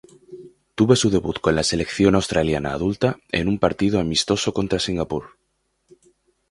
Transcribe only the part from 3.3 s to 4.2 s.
en un partido